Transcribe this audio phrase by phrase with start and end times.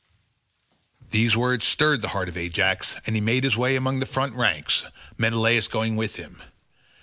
[1.11, 4.33] These words stirred the heart of Ajax, and he made his way among the front
[4.33, 4.83] ranks,
[5.15, 6.41] Menelaus going with him.